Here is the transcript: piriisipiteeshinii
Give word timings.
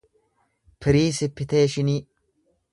piriisipiteeshinii 0.85 1.97